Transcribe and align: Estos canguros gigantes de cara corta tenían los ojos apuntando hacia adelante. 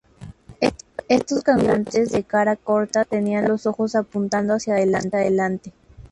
Estos 1.09 1.43
canguros 1.43 1.73
gigantes 1.73 2.11
de 2.11 2.23
cara 2.23 2.55
corta 2.55 3.05
tenían 3.05 3.47
los 3.47 3.67
ojos 3.67 3.93
apuntando 3.93 4.55
hacia 4.55 4.73
adelante. 4.73 5.73